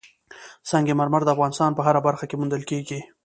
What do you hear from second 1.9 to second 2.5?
برخه کې